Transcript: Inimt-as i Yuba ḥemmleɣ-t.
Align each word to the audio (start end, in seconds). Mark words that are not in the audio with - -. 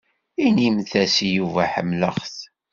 Inimt-as 0.45 1.15
i 1.25 1.27
Yuba 1.35 1.63
ḥemmleɣ-t. 1.73 2.35